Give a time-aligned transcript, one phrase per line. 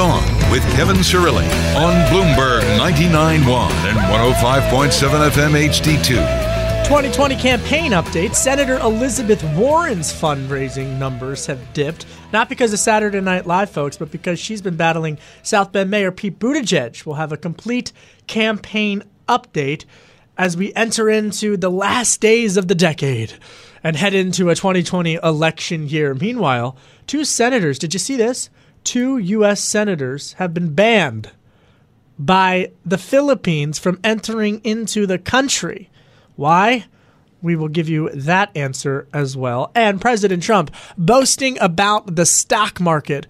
[0.00, 1.44] with Kevin Cirilli
[1.76, 6.84] on Bloomberg 99.1 and 105.7 FM HD2.
[6.86, 8.34] 2020 campaign update.
[8.34, 14.10] Senator Elizabeth Warren's fundraising numbers have dipped, not because of Saturday Night Live, folks, but
[14.10, 17.04] because she's been battling South Bend Mayor Pete Buttigieg.
[17.04, 17.92] We'll have a complete
[18.26, 19.84] campaign update
[20.38, 23.34] as we enter into the last days of the decade
[23.84, 26.14] and head into a 2020 election year.
[26.14, 26.74] Meanwhile,
[27.06, 28.48] two senators, did you see this?
[28.84, 29.62] Two U.S.
[29.62, 31.30] senators have been banned
[32.18, 35.90] by the Philippines from entering into the country.
[36.36, 36.84] Why?
[37.42, 39.72] We will give you that answer as well.
[39.74, 43.26] And President Trump boasting about the stock market.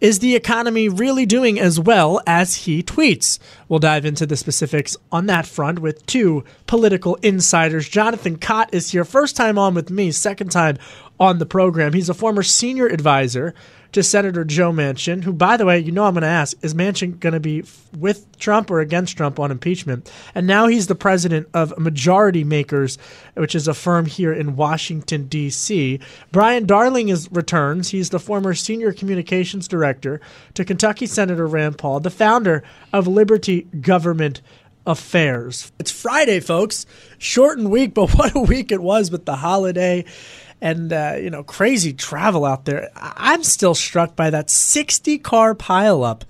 [0.00, 3.40] Is the economy really doing as well as he tweets?
[3.68, 7.88] We'll dive into the specifics on that front with two political insiders.
[7.88, 10.78] Jonathan Kott is here, first time on with me, second time
[11.18, 11.94] on the program.
[11.94, 13.56] He's a former senior advisor
[13.98, 16.72] to Senator Joe Manchin, who, by the way, you know I'm going to ask, is
[16.72, 17.64] Manchin going to be
[17.98, 20.08] with Trump or against Trump on impeachment?
[20.36, 22.96] And now he's the president of Majority Makers,
[23.34, 25.98] which is a firm here in Washington, D.C.
[26.30, 27.90] Brian Darling is returns.
[27.90, 30.20] He's the former senior communications director
[30.54, 34.42] to Kentucky Senator Rand Paul, the founder of Liberty Government
[34.86, 35.72] Affairs.
[35.80, 36.86] It's Friday, folks.
[37.18, 40.04] Shortened week, but what a week it was with the holiday
[40.60, 42.90] and uh, you know crazy travel out there.
[42.96, 46.22] I'm still struck by that 60 car pileup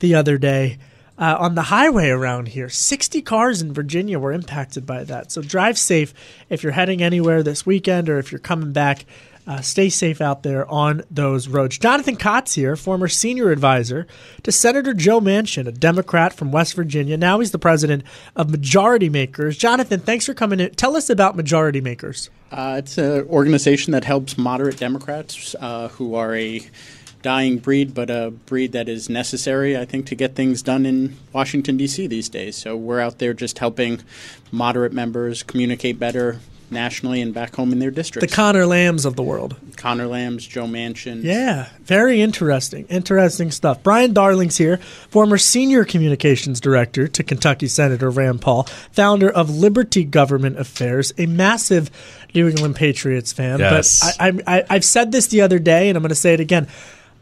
[0.00, 0.78] the other day.
[1.16, 2.68] Uh, on the highway around here.
[2.68, 5.30] 60 cars in Virginia were impacted by that.
[5.30, 6.12] So drive safe
[6.50, 9.04] if you're heading anywhere this weekend or if you're coming back.
[9.46, 11.76] Uh, stay safe out there on those roads.
[11.76, 14.06] Jonathan Kott's here, former senior advisor
[14.42, 17.18] to Senator Joe Manchin, a Democrat from West Virginia.
[17.18, 18.04] Now he's the president
[18.36, 19.58] of Majority Makers.
[19.58, 20.70] Jonathan, thanks for coming in.
[20.74, 22.30] Tell us about Majority Makers.
[22.50, 26.66] Uh, it's an organization that helps moderate Democrats uh, who are a
[27.24, 31.16] dying breed, but a breed that is necessary, I think, to get things done in
[31.32, 32.06] Washington, D.C.
[32.06, 32.54] these days.
[32.54, 34.02] So we're out there just helping
[34.52, 36.40] moderate members communicate better,
[36.74, 38.30] nationally and back home in their districts.
[38.30, 39.56] The Conor Lambs of the world.
[39.76, 41.22] Conor Lambs, Joe Manchin.
[41.22, 42.84] Yeah, very interesting.
[42.88, 43.82] Interesting stuff.
[43.82, 44.76] Brian Darling's here,
[45.08, 51.24] former senior communications director to Kentucky Senator Rand Paul, founder of Liberty Government Affairs, a
[51.26, 51.90] massive
[52.34, 53.60] New England Patriots fan.
[53.60, 54.16] Yes.
[54.18, 56.40] But I, I, I've said this the other day, and I'm going to say it
[56.40, 56.68] again.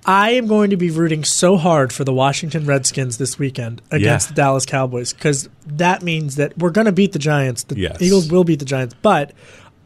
[0.05, 4.27] I am going to be rooting so hard for the Washington Redskins this weekend against
[4.29, 4.31] Yeah.
[4.31, 7.63] the Dallas Cowboys because that means that we're going to beat the Giants.
[7.65, 8.03] The Yes.
[8.03, 9.33] Eagles will beat the Giants, but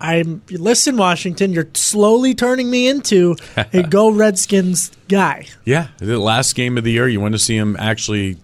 [0.01, 1.53] I'm listen, Washington.
[1.53, 3.37] You're slowly turning me into
[3.73, 5.47] a go Redskins guy.
[5.65, 8.37] Yeah, the last game of the year, you want to see him actually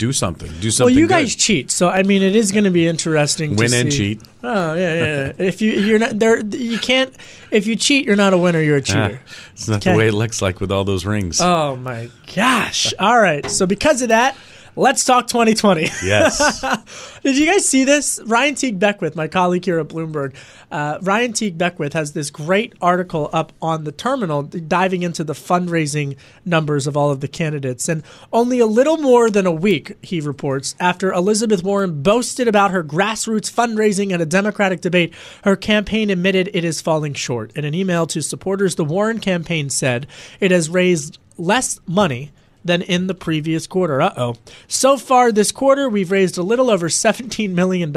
[0.00, 0.50] do something.
[0.60, 0.92] Do something.
[0.94, 1.12] Well, you good.
[1.14, 3.50] guys cheat, so I mean, it is going to be interesting.
[3.50, 4.22] to Win and see- cheat.
[4.42, 5.04] Oh yeah, yeah.
[5.26, 5.32] yeah.
[5.46, 7.14] if you you're not there, you can't.
[7.50, 8.60] If you cheat, you're not a winner.
[8.62, 9.20] You're a Ah, cheater.
[9.52, 9.92] it's not Okay.
[9.92, 11.40] the way it looks like with all those rings.
[11.42, 12.94] Oh my gosh!
[12.98, 14.34] All right, so because of that,
[14.76, 15.82] let's talk 2020.
[16.04, 16.64] yes.
[17.22, 18.20] Did you guys see this?
[18.24, 20.34] Ryan Teague Beckwith, my colleague here at Bloomberg,
[20.70, 25.32] uh, Ryan Teague Beckwith has this great article up on the terminal diving into the
[25.32, 27.88] fundraising numbers of all of the candidates.
[27.88, 28.02] And
[28.32, 32.82] only a little more than a week, he reports, after Elizabeth Warren boasted about her
[32.82, 35.14] grassroots fundraising at a Democratic debate,
[35.44, 37.52] her campaign admitted it is falling short.
[37.56, 40.06] In an email to supporters, the Warren campaign said
[40.40, 42.32] it has raised less money
[42.64, 44.00] than in the previous quarter.
[44.00, 44.34] Uh oh.
[44.68, 47.92] So far this quarter, we've raised a little over $17 million.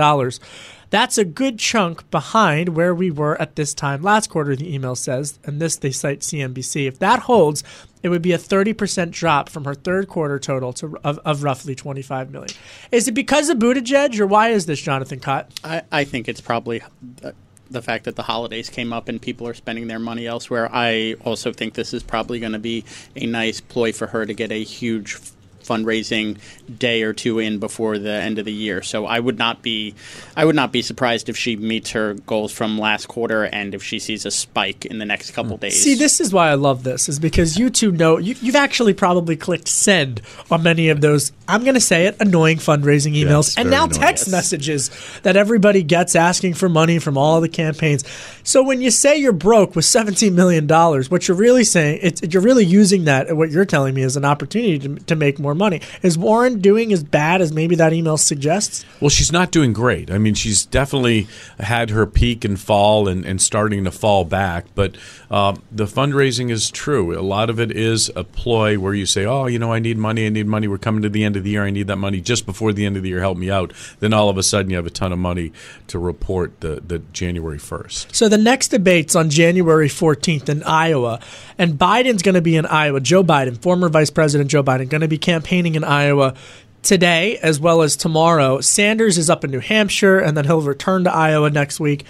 [0.90, 4.96] That's a good chunk behind where we were at this time last quarter, the email
[4.96, 5.40] says.
[5.44, 6.88] And this they cite CNBC.
[6.88, 7.64] If that holds,
[8.04, 11.74] it would be a 30% drop from her third quarter total to of, of roughly
[11.74, 12.56] 25 million.
[12.92, 15.48] Is it because of Buttigieg or why is this Jonathan Kott?
[15.64, 16.84] I, I think it's probably
[17.24, 17.32] uh,
[17.70, 20.70] the fact that the holidays came up and people are spending their money elsewhere.
[20.72, 22.84] I also think this is probably going to be
[23.16, 25.18] a nice ploy for her to get a huge
[25.64, 26.38] fundraising
[26.78, 28.82] day or two in before the end of the year.
[28.82, 29.96] So I would not be
[30.36, 33.84] I would not be surprised if she meets her goals from last quarter and if
[33.84, 35.62] she sees a spike in the next couple hmm.
[35.62, 35.82] days.
[35.82, 38.94] See, this is why I love this is because you two know you, you've actually
[38.94, 41.32] probably clicked send on many of those.
[41.48, 44.02] I'm going to say it, annoying fundraising emails Yes, and now annoying.
[44.02, 44.32] text Yes.
[44.32, 44.92] messages
[45.24, 48.04] that everybody gets asking for money from all the campaigns.
[48.44, 52.22] So when you say you're broke with 17 million dollars, what you're really saying it's
[52.34, 55.53] you're really using that what you're telling me as an opportunity to, to make more
[55.56, 55.82] money.
[56.02, 58.86] Is Warren doing as bad as maybe that email suggests?
[59.00, 60.12] Well, she's not doing great.
[60.12, 61.28] I mean, she's definitely
[61.60, 64.66] had her peak and fall and, and starting to fall back.
[64.76, 64.96] But
[65.30, 67.18] um, the fundraising is true.
[67.18, 69.98] A lot of it is a ploy where you say, oh, you know, I need
[69.98, 70.26] money.
[70.26, 70.68] I need money.
[70.68, 71.64] We're coming to the end of the year.
[71.64, 73.20] I need that money just before the end of the year.
[73.20, 73.74] Help me out.
[74.00, 75.52] Then all of a sudden you have a ton of money
[75.88, 78.14] to report the, the January 1st.
[78.14, 81.20] So the next debate's on January 14th in Iowa,
[81.58, 83.00] and Biden's going to be in Iowa.
[83.00, 86.34] Joe Biden, former Vice President Joe Biden, going to be campaigning in Iowa
[86.82, 88.62] today as well as tomorrow.
[88.62, 92.06] Sanders is up in New Hampshire, and then he'll return to Iowa next week.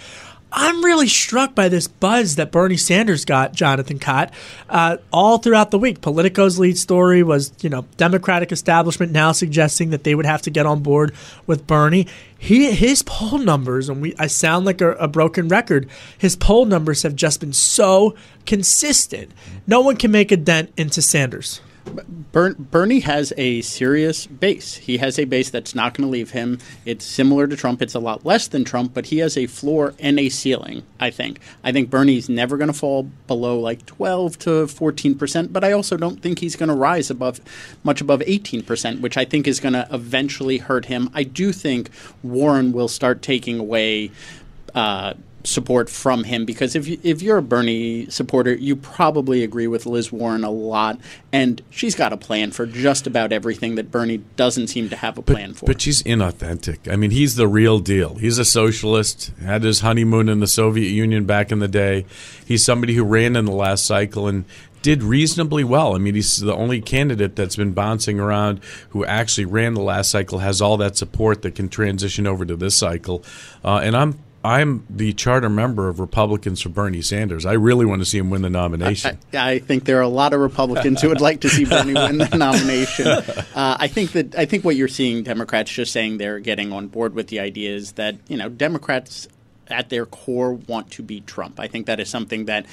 [0.55, 4.31] I'm really struck by this buzz that Bernie Sanders got, Jonathan Kott,
[4.69, 6.01] uh, all throughout the week.
[6.01, 10.51] Politico's lead story was, you know, Democratic establishment now suggesting that they would have to
[10.51, 11.15] get on board
[11.47, 12.05] with Bernie.
[12.37, 15.89] He his poll numbers, and we I sound like a, a broken record.
[16.19, 18.15] His poll numbers have just been so
[18.45, 19.31] consistent.
[19.65, 21.61] No one can make a dent into Sanders.
[22.31, 24.75] Bern, Bernie has a serious base.
[24.75, 26.59] He has a base that's not going to leave him.
[26.85, 27.81] It's similar to Trump.
[27.81, 31.11] It's a lot less than Trump, but he has a floor and a ceiling, I
[31.11, 31.39] think.
[31.63, 35.97] I think Bernie's never going to fall below like 12 to 14%, but I also
[35.97, 37.41] don't think he's going to rise above
[37.83, 41.09] much above 18%, which I think is going to eventually hurt him.
[41.13, 41.89] I do think
[42.23, 44.11] Warren will start taking away
[44.73, 45.13] uh,
[45.43, 49.85] support from him because if you, if you're a Bernie supporter, you probably agree with
[49.85, 50.99] Liz Warren a lot,
[51.31, 55.17] and she's got a plan for just about everything that Bernie doesn't seem to have
[55.17, 55.65] a plan for.
[55.65, 56.91] But she's inauthentic.
[56.91, 58.15] I mean, he's the real deal.
[58.15, 62.05] He's a socialist, had his honeymoon in the Soviet Union back in the day.
[62.45, 64.45] He's somebody who ran in the last cycle and
[64.83, 65.95] did reasonably well.
[65.95, 70.11] I mean, he's the only candidate that's been bouncing around who actually ran the last
[70.11, 73.23] cycle, has all that support that can transition over to this cycle.
[73.63, 77.45] Uh, and I'm I'm the charter member of Republicans for Bernie Sanders.
[77.45, 79.17] I really want to see him win the nomination.
[79.33, 81.93] I, I think there are a lot of Republicans who would like to see Bernie
[81.93, 83.07] win the nomination.
[83.53, 86.87] Uh, I think that I think what you're seeing Democrats just saying they're getting on
[86.87, 89.27] board with the idea is that you know Democrats
[89.67, 91.59] at their core want to beat Trump.
[91.59, 92.65] I think that is something that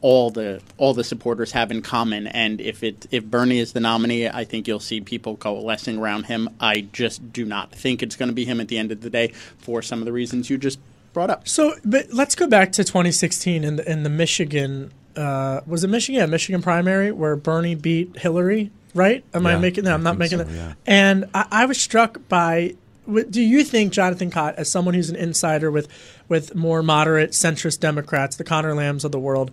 [0.00, 2.26] all the all the supporters have in common.
[2.26, 6.24] And if it if Bernie is the nominee, I think you'll see people coalescing around
[6.24, 6.50] him.
[6.60, 9.10] I just do not think it's going to be him at the end of the
[9.10, 9.28] day
[9.58, 10.78] for some of the reasons you just
[11.14, 11.48] brought up.
[11.48, 14.92] So, but let's go back to 2016 in the, in the Michigan.
[15.16, 16.18] Uh, was it Michigan?
[16.20, 18.70] Yeah, Michigan primary where Bernie beat Hillary.
[18.94, 19.24] Right?
[19.34, 19.94] Am I making that?
[19.94, 20.54] I'm not making so, that.
[20.54, 20.74] yeah.
[20.86, 22.76] And I, I was struck by.
[23.08, 25.88] Do you think Jonathan Kott, as someone who's an insider with
[26.28, 29.50] with more moderate centrist Democrats, the Conor Lambs of the world,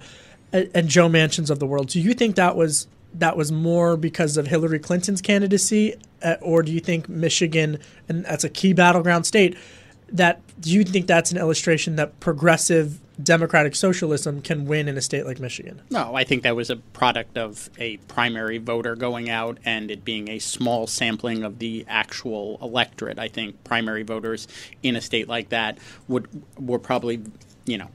[0.53, 3.97] and, and Joe Manchins of the world, do you think that was that was more
[3.97, 8.73] because of Hillary Clinton's candidacy, uh, or do you think Michigan, and that's a key
[8.73, 9.57] battleground state,
[10.11, 15.01] that do you think that's an illustration that progressive democratic socialism can win in a
[15.01, 15.81] state like Michigan?
[15.89, 20.03] No, I think that was a product of a primary voter going out and it
[20.03, 23.19] being a small sampling of the actual electorate.
[23.19, 24.47] I think primary voters
[24.83, 25.77] in a state like that
[26.07, 26.27] would
[26.57, 27.21] were probably,
[27.65, 27.89] you know,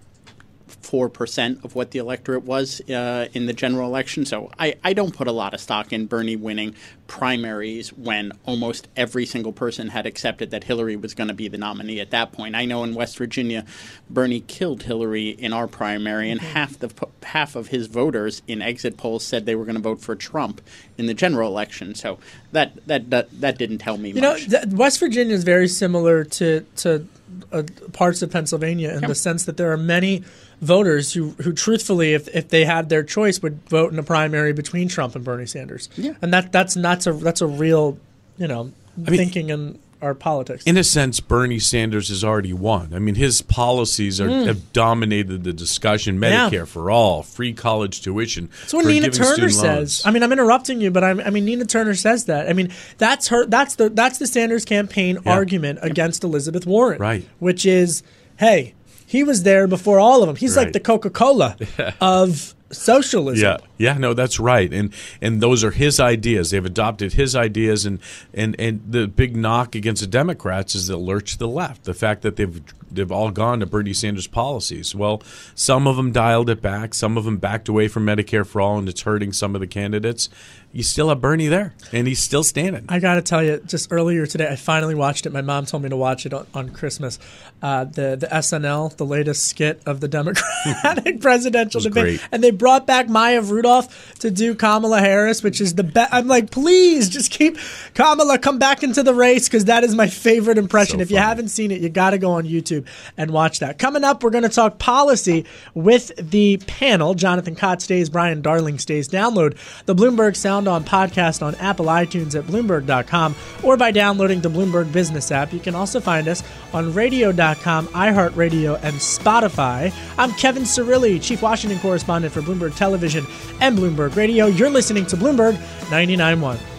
[0.66, 4.24] four percent of what the electorate was uh, in the general election.
[4.26, 6.74] So I, I don't put a lot of stock in Bernie winning
[7.06, 11.56] primaries when almost every single person had accepted that Hillary was going to be the
[11.58, 12.54] nominee at that point.
[12.56, 13.64] I know in West Virginia,
[14.10, 16.90] Bernie killed Hillary in our primary, and half the
[17.22, 20.60] half of his voters in exit polls said they were going to vote for Trump
[20.98, 21.94] in the general election.
[21.94, 22.18] So
[22.52, 24.48] that that that, that didn't tell me You know, much.
[24.48, 27.06] th- West Virginia is very similar to to
[27.52, 27.62] uh,
[27.92, 30.24] parts of Pennsylvania in the sense that there are many
[30.60, 34.52] voters who, who truthfully, if, if they had their choice, would vote in a primary
[34.52, 35.88] between Trump and Bernie Sanders.
[35.96, 36.14] Yeah.
[36.22, 37.98] and that that's that's a that's a real,
[38.38, 40.64] you know, mean- thinking in our politics.
[40.64, 42.92] In a sense, Bernie Sanders has already won.
[42.94, 46.18] I mean, his policies are, have dominated the discussion.
[46.18, 46.30] Mm.
[46.30, 46.50] Yeah.
[46.50, 48.50] Medicare for all, free college tuition.
[48.60, 50.02] That's what Nina Turner says.
[50.04, 52.48] I mean, I'm interrupting you, but I'm, I mean, Nina Turner says that.
[52.48, 53.46] I mean, that's her.
[53.46, 55.32] That's the that's the Sanders campaign Yeah.
[55.32, 57.26] argument against Elizabeth Warren, Right.
[57.38, 58.02] Which is,
[58.38, 58.74] hey,
[59.06, 60.34] he was there before all of them.
[60.34, 61.56] He's like the Coca Cola
[62.00, 63.42] of socialism.
[63.42, 66.50] Yeah, yeah, no, that's right, and and those are his ideas.
[66.50, 68.00] They've adopted his ideas, and
[68.34, 71.84] and and the big knock against the Democrats is the lurch to the left.
[71.84, 72.62] The fact that they've
[72.96, 74.94] they've all gone to Bernie Sanders policies.
[74.94, 75.22] Well,
[75.54, 78.78] some of them dialed it back, some of them backed away from Medicare for all,
[78.78, 80.28] and it's hurting some of the candidates.
[80.72, 82.84] You still have Bernie there, and he's still standing.
[82.90, 85.32] I got to tell you, just earlier today, I finally watched it.
[85.32, 87.18] My mom told me to watch it on, on Christmas.
[87.62, 92.28] Uh, the the SNL, the latest skit of the Democratic presidential debate, great.
[92.30, 96.12] and they brought back Maya Rudolph to do Kamala Harris, which is the best.
[96.12, 97.56] I'm like, please, just keep
[97.94, 100.98] Kamala come back into the race because that is my favorite impression.
[100.98, 102.85] So if you haven't seen it, you got to go on YouTube
[103.16, 103.78] and watch that.
[103.78, 107.14] Coming up, we're going to talk policy with the panel.
[107.14, 109.08] Jonathan Kott stays, Brian Darling stays.
[109.08, 114.50] Download the Bloomberg Sound On podcast on Apple iTunes at Bloomberg.com or by downloading the
[114.50, 115.52] Bloomberg Business app.
[115.52, 119.92] You can also find us on radio.com, iHeartRadio, and Spotify.
[120.18, 123.24] I'm Kevin Cirilli, Chief Washington Correspondent for Bloomberg Television
[123.60, 124.46] and Bloomberg Radio.
[124.46, 125.54] You're listening to Bloomberg
[125.88, 126.75] 99.1.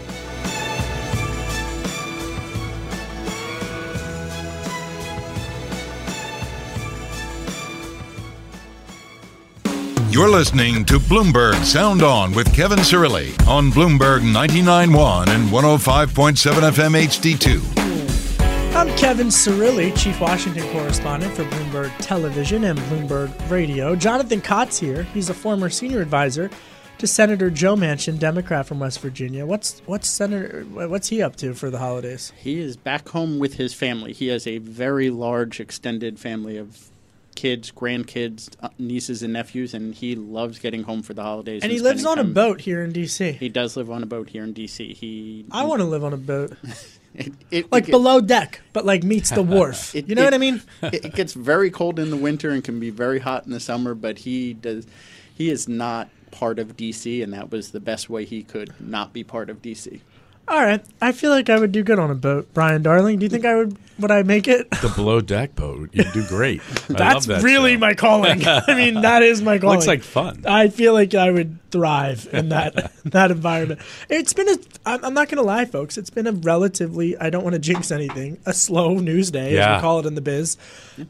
[10.18, 16.96] You're listening to Bloomberg Sound On with Kevin Cirilli on Bloomberg 99.1 and 105.7 FM
[17.06, 18.76] HD2.
[18.76, 23.96] I'm Kevin Cirilli, Chief Washington Correspondent for Bloomberg Television and Bloomberg Radio.
[23.96, 25.04] Jonathan Kott's here.
[25.14, 26.50] He's a former senior advisor
[26.98, 29.46] to Senator Joe Manchin, Democrat from West Virginia.
[29.46, 32.34] What's what's Senator what's he up to for the holidays?
[32.36, 34.14] He is back home with his family.
[34.14, 36.90] He has a very large extended family of
[37.38, 41.62] kids, grandkids, uh, nieces, and nephews, and he loves getting home for the holidays.
[41.62, 43.34] And he lives on spending a boat here in D.C.
[43.34, 44.94] He does live on a boat here in D.C.
[44.94, 46.58] He I want to live on a boat,
[47.13, 49.94] it, it, like it, below deck, but like meets the wharf.
[49.94, 50.63] You know what I mean?
[50.82, 53.60] it, it gets very cold in the winter and can be very hot in the
[53.60, 54.88] summer, but he does.
[55.36, 59.13] He is not part of DC, and that was the best way he could not
[59.13, 60.01] be part of DC.
[60.50, 63.20] All right, I feel like I would do good on a boat, Brian Darling.
[63.20, 63.77] Do you think I would?
[64.00, 64.70] Would I make it?
[64.70, 66.62] The below deck boat, You'd do great.
[66.88, 67.80] That's that really show.
[67.80, 68.44] my calling.
[68.48, 69.77] I mean, that is my calling.
[69.77, 70.46] Looks like fun.
[70.48, 73.82] I feel like I would thrive in that that environment.
[74.08, 74.58] It's been a.
[74.86, 75.98] I'm I'm not going to lie, folks.
[75.98, 77.18] It's been a relatively.
[77.18, 78.38] I don't want to jinx anything.
[78.46, 80.56] A slow news day, as we call it in the biz,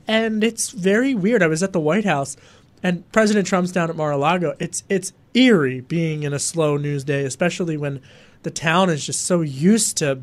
[0.07, 1.43] and it's very weird.
[1.43, 2.37] I was at the White House,
[2.81, 4.55] and President Trump's down at Mar-a-Lago.
[4.59, 8.01] It's it's eerie being in a slow news day, especially when
[8.43, 10.21] the town is just so used to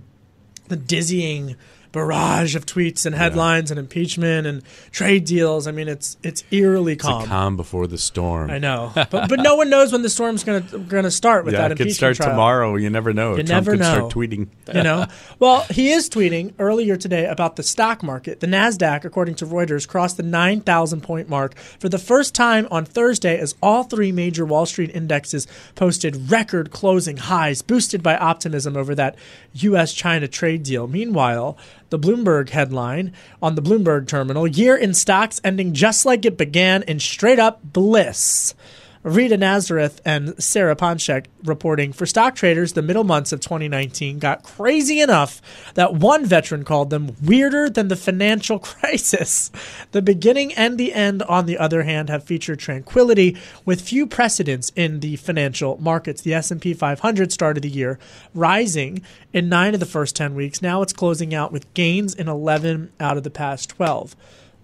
[0.68, 1.56] the dizzying
[1.94, 5.66] barrage of tweets and headlines and impeachment and trade deals.
[5.66, 7.24] I mean, it's it's eerily It's calm.
[7.26, 8.50] calm before the storm.
[8.50, 11.62] I know, but but no one knows when the storm's gonna gonna start with yeah,
[11.68, 12.30] that it could start trial.
[12.30, 12.76] tomorrow.
[12.76, 13.30] You never know.
[13.36, 13.94] You Trump never could know.
[13.94, 14.48] start tweeting.
[14.74, 15.06] You know,
[15.38, 18.40] well, he is tweeting earlier today about the stock market.
[18.40, 22.66] The Nasdaq, according to Reuters, crossed the nine thousand point mark for the first time
[22.70, 25.46] on Thursday, as all three major Wall Street indexes
[25.76, 29.14] posted record closing highs, boosted by optimism over that
[29.54, 30.86] U.S.-China trade deal.
[30.88, 31.56] Meanwhile,
[31.91, 33.12] the Bloomberg headline
[33.43, 37.61] on the Bloomberg terminal: "Year in stocks ending just like it began in straight up
[37.62, 38.55] bliss."
[39.04, 44.42] Rita Nazareth and Sarah Ponczek reporting for stock traders, the middle months of 2019 got
[44.42, 45.42] crazy enough
[45.75, 49.50] that one veteran called them weirder than the financial crisis.
[49.92, 54.73] The beginning and the end, on the other hand, have featured tranquility with few precedents
[54.75, 56.23] in the financial markets.
[56.23, 57.99] The S&P 500 started the year
[58.32, 59.02] rising
[59.34, 60.62] in 9 of the first 10 weeks.
[60.62, 64.16] Now it's closing out with gains in 11 out of the past 12.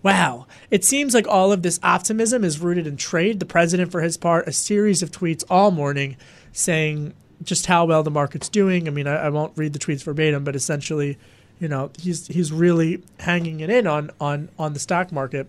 [0.02, 0.46] Wow.
[0.70, 3.40] It seems like all of this optimism is rooted in trade.
[3.40, 6.16] The president, for his part, a series of tweets all morning
[6.52, 8.86] saying just how well the market's doing.
[8.86, 11.18] I mean, I, I won't read the tweets verbatim, but essentially,
[11.58, 15.48] you know, he's he's really hanging it in on on on the stock market.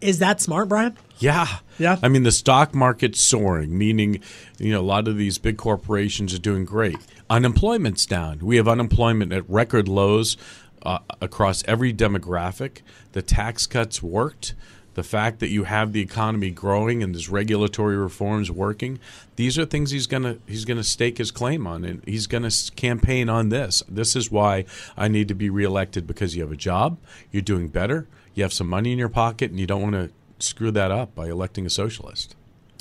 [0.00, 0.96] Is that smart, Brian?
[1.18, 1.48] Yeah.
[1.78, 1.98] Yeah.
[2.02, 4.20] I mean, the stock market's soaring, meaning,
[4.58, 6.96] you know, a lot of these big corporations are doing great.
[7.28, 8.38] Unemployment's down.
[8.40, 10.36] We have unemployment at record lows
[10.82, 12.82] uh, across every demographic.
[13.12, 14.54] The tax cuts worked.
[14.94, 18.98] The fact that you have the economy growing and there's regulatory reforms working,
[19.36, 23.28] these are things he's gonna he's gonna stake his claim on, and he's gonna campaign
[23.28, 23.84] on this.
[23.88, 24.64] This is why
[24.96, 26.98] I need to be reelected because you have a job,
[27.30, 30.10] you're doing better, you have some money in your pocket, and you don't want to
[30.40, 32.34] screw that up by electing a socialist.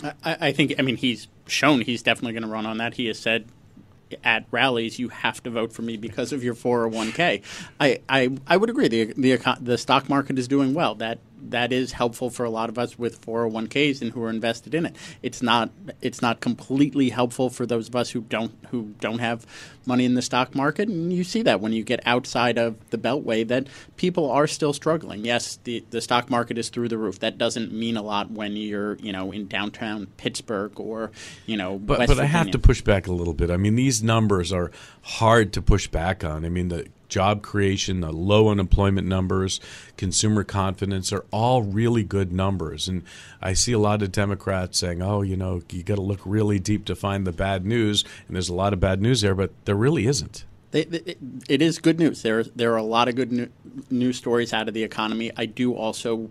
[0.03, 0.75] I, I think.
[0.77, 2.95] I mean, he's shown he's definitely going to run on that.
[2.95, 3.47] He has said
[4.23, 7.41] at rallies, you have to vote for me because of your 401k.
[7.79, 8.87] I, I, I would agree.
[8.87, 10.95] The, the, the stock market is doing well.
[10.95, 11.19] That
[11.51, 14.85] that is helpful for a lot of us with 401ks and who are invested in
[14.85, 14.95] it.
[15.21, 15.69] It's not
[16.01, 19.45] it's not completely helpful for those of us who don't who don't have
[19.85, 22.97] money in the stock market, and you see that when you get outside of the
[22.97, 25.25] beltway that people are still struggling.
[25.25, 27.19] Yes, the the stock market is through the roof.
[27.19, 31.11] That doesn't mean a lot when you're you know in downtown Pittsburgh or
[31.45, 31.77] you know.
[31.77, 33.49] But West but I have to push back a little bit.
[33.49, 36.45] I mean, these numbers are hard to push back on.
[36.45, 39.59] I mean, the job creation, the low unemployment numbers,
[39.97, 42.87] consumer confidence are all really good numbers.
[42.87, 43.03] And
[43.41, 46.59] I see a lot of Democrats saying, "Oh, you know, you got to look really
[46.59, 49.51] deep to find the bad news." And there's a lot of bad news there, but
[49.65, 50.45] there really isn't.
[50.73, 52.21] It is good news.
[52.21, 53.49] There, there are a lot of good
[53.89, 55.31] news stories out of the economy.
[55.35, 56.29] I do also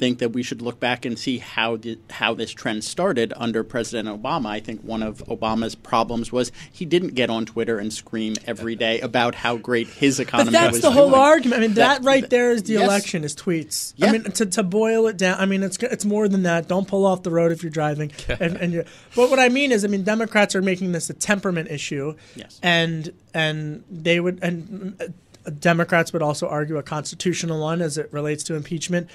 [0.00, 3.62] think that we should look back and see how the, how this trend started under
[3.62, 4.46] President Obama.
[4.46, 8.74] I think one of Obama's problems was he didn't get on Twitter and scream every
[8.74, 11.20] day about how great his economy But that's was the whole doing.
[11.20, 11.58] argument.
[11.62, 12.82] I mean, that, That- right there is the yes.
[12.84, 13.92] election, is tweets.
[13.96, 14.06] Yeah.
[14.08, 16.66] I mean, to, to boil it down, I mean, it's it's more than that.
[16.66, 18.10] Don't pull off the road if you're driving.
[18.28, 21.14] and, and you're, but what I mean is, I mean, Democrats are making this a
[21.14, 22.14] temperament issue.
[22.34, 22.58] Yes.
[22.62, 28.10] And and they would and uh, Democrats would also argue a constitutional one as it
[28.12, 29.08] relates to impeachment.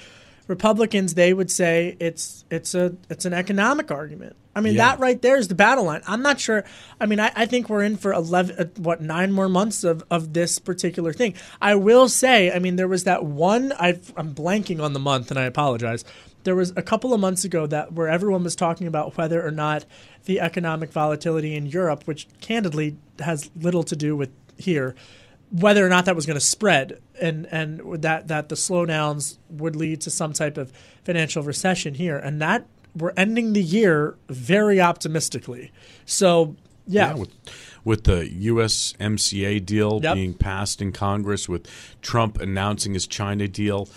[0.46, 4.36] Republicans, they would say it's it's a it's an economic argument.
[4.54, 4.86] I mean, Yeah.
[4.86, 6.00] that right there is the battle line.
[6.06, 6.64] I'm not sure.
[7.00, 10.04] I mean, I, I think we're in for eleven, uh, what nine more months of,
[10.10, 11.34] of this particular thing.
[11.60, 13.72] I will say, I mean, there was that one.
[13.78, 16.04] i I'm blanking on the month, and I apologize.
[16.44, 19.50] There was a couple of months ago that where everyone was talking about whether or
[19.50, 19.84] not
[20.26, 24.94] the economic volatility in Europe, which candidly has little to do with here,
[25.50, 29.76] whether or not that was going to spread and and that that the slowdowns would
[29.76, 30.72] lead to some type of
[31.04, 35.70] financial recession here and that we're ending the year very optimistically
[36.04, 37.30] so yeah, with,
[37.84, 40.14] with the USMCA deal Yep.
[40.14, 41.66] being passed in Congress, with
[42.00, 43.88] Trump announcing his China deal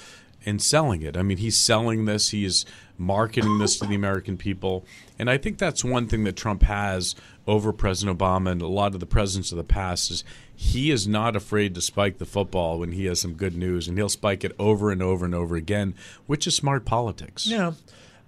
[0.46, 1.16] and selling it.
[1.16, 2.66] I mean, he's selling this, he is
[2.98, 4.86] marketing this to the American people.
[5.20, 7.16] And I think that's one thing that Trump has
[7.46, 10.24] over President Obama and a lot of the presidents of the past is
[10.62, 13.98] he is not afraid to spike the football when he has some good news and
[13.98, 15.96] he'll spike it over and over and over again,
[16.28, 17.48] which is smart politics.
[17.48, 17.72] yeah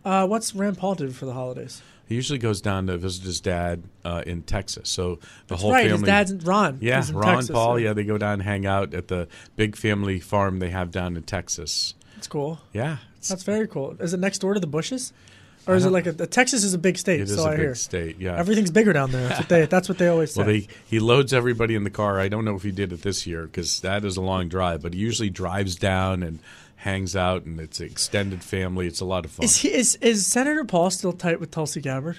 [0.05, 3.39] uh, what's rand paul do for the holidays He usually goes down to visit his
[3.41, 4.89] dad uh, in Texas.
[4.89, 6.00] So the whole right family.
[6.00, 7.79] his dad's ron Yeah, in Ron Texas, Paul.
[7.79, 11.17] Yeah, they go down and hang out at the big family farm they have down
[11.17, 11.94] in Texas.
[12.15, 15.11] That's cool Yeah, that's very cool is it next door to the bushes
[15.67, 17.51] or is it like a, Texas is a big state it is so a I
[17.51, 18.19] big hear state.
[18.19, 18.35] Yeah.
[18.37, 21.00] everything's bigger down there that's what they that's what they always say well, they, he
[21.00, 22.19] loads everybody in the car.
[22.19, 24.81] I don't know if he did it this year because that is a long drive,
[24.81, 26.39] but he usually drives down and
[26.81, 28.87] hangs out, and it's extended family.
[28.87, 29.43] It's a lot of fun.
[29.43, 32.17] is, he, is is Senator Paul still tight with Tulsi Gabbard?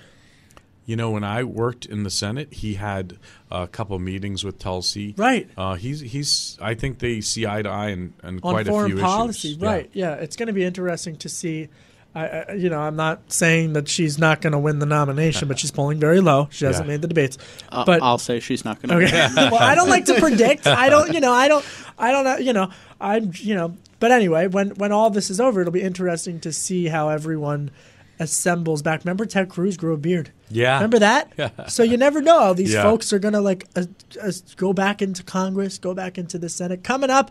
[0.84, 3.18] You know, when I worked in the Senate, he had
[3.50, 5.14] a couple meetings with Tulsi.
[5.16, 5.48] Right.
[5.56, 6.58] Uh, he's he's.
[6.60, 9.62] I think they see eye to eye and, and on quite a few policy, issues.
[9.62, 9.68] Yeah.
[9.68, 9.90] right?
[9.92, 11.68] Yeah, it's going to be interesting to see.
[12.14, 15.48] I, I, you know, I'm not saying that she's not going to win the nomination,
[15.48, 16.48] but she's polling very low.
[16.50, 16.92] She hasn't Yeah.
[16.94, 17.38] made the debates.
[17.70, 19.06] Uh, but I'll say she's not going to.
[19.06, 20.66] okay, well, I don't like to predict.
[20.66, 21.64] I don't, you know, I don't,
[21.98, 22.70] I don't know, you know,
[23.00, 23.76] I'm, you know.
[23.98, 27.70] But anyway, when when all this is over, it'll be interesting to see how everyone
[28.18, 29.04] assembles back.
[29.04, 30.30] Remember, Ted Cruz grew a beard.
[30.50, 30.74] Yeah.
[30.74, 31.70] Remember that?
[31.70, 32.82] so you never know how these Yeah.
[32.82, 33.84] folks are going to like uh,
[34.22, 36.84] uh, go back into Congress, go back into the Senate.
[36.84, 37.30] Coming up,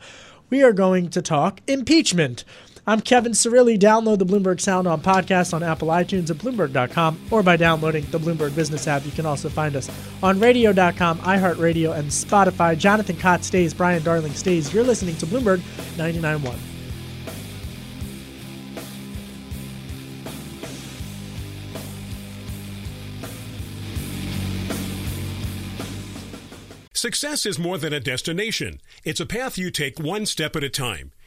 [0.49, 2.43] we are going to talk impeachment.
[2.87, 3.77] I'm Kevin Cirilli.
[3.77, 8.19] Download the Bloomberg Sound on podcast on Apple iTunes at Bloomberg.com or by downloading the
[8.19, 9.05] Bloomberg Business app.
[9.05, 9.89] You can also find us
[10.23, 12.77] on radio.com, iHeartRadio, and Spotify.
[12.77, 14.73] Jonathan Kott stays, Brian Darling stays.
[14.73, 15.59] You're listening to Bloomberg
[15.95, 16.57] 99.1.
[26.93, 28.79] Success is more than a destination.
[29.03, 31.11] It's a path you take one step at a time.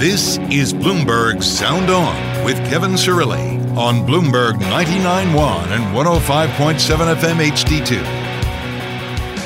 [0.00, 3.60] This is Bloomberg Sound On with Kevin Cirilli.
[3.76, 8.02] on Bloomberg 99.1 and 105.7 FM HD2.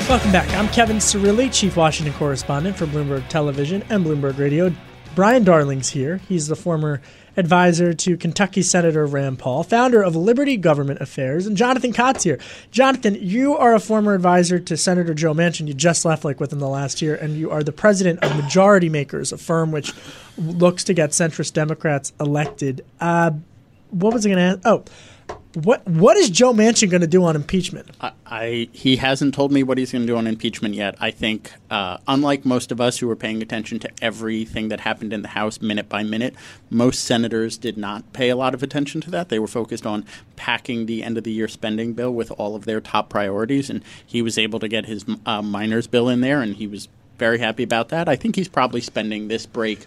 [0.07, 0.49] Welcome back.
[0.53, 4.73] I'm Kevin Cirilli, Chief Washington Correspondent for Bloomberg Television and Bloomberg Radio.
[5.13, 6.21] Brian Darling's here.
[6.29, 7.01] He's the former
[7.37, 12.39] advisor to Kentucky Senator Rand Paul, founder of Liberty Government Affairs, and Jonathan Kott's here.
[12.71, 15.67] Jonathan, you are a former advisor to Senator Joe Manchin.
[15.67, 18.89] You just left like within the last year, and you are the president of Majority
[18.89, 19.93] Makers, a firm which
[20.37, 22.85] looks to get centrist Democrats elected.
[22.99, 23.31] Uh,
[23.91, 24.59] what was I going to ask?
[24.65, 24.83] Oh,
[25.55, 27.89] what what is Joe Manchin going to do on impeachment?
[28.01, 30.95] I, I, he hasn't told me what he's going to do on impeachment yet.
[30.99, 35.13] I think, uh, unlike most of us who were paying attention to everything that happened
[35.13, 36.35] in the House minute by minute,
[36.69, 39.29] most senators did not pay a lot of attention to that.
[39.29, 42.65] They were focused on packing the end of the year spending bill with all of
[42.65, 46.41] their top priorities, and he was able to get his uh, miners bill in there,
[46.41, 48.09] and he was very happy about that.
[48.09, 49.85] I think he's probably spending this break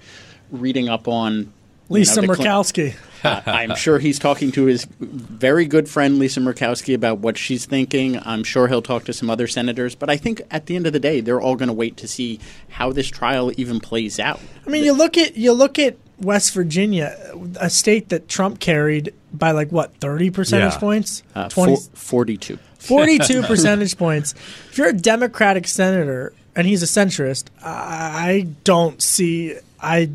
[0.51, 1.53] reading up on
[1.89, 2.95] Lisa you know, Murkowski.
[3.25, 7.65] Uh, I'm sure he's talking to his very good friend Lisa Murkowski about what she's
[7.67, 8.19] thinking.
[8.25, 10.93] I'm sure he'll talk to some other senators, but I think at the end of
[10.93, 14.41] the day, they're all going to wait to see how this trial even plays out.
[14.67, 17.17] I mean, you look at you look at West Virginia,
[17.61, 20.79] a state that Trump carried by like what 30 percentage Yeah.
[20.79, 22.59] points, Uh, 20 for- 42.
[22.79, 24.35] 42 percentage points.
[24.71, 30.11] If you're a Democratic senator and he's a centrist, I don't see I.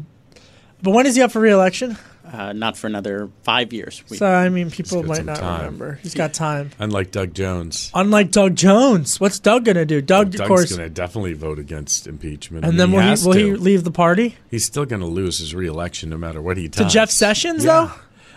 [0.81, 1.97] But when is he up for reelection?
[2.33, 4.03] Uh, not for another five years.
[4.09, 5.59] We- So I mean, people might not time.
[5.59, 5.99] remember.
[6.01, 6.71] He's got time.
[6.79, 7.91] Unlike Doug Jones.
[7.93, 10.01] Unlike Doug Jones, what's Doug going to do?
[10.01, 12.65] Doug, Doug's of course, going to definitely vote against impeachment.
[12.65, 15.07] I and mean, then will he will he leave the party He's still going to
[15.07, 16.87] lose his reelection no matter what he does.
[16.87, 16.91] to.
[16.91, 17.85] Jeff Sessions Yeah.
[17.85, 17.91] though?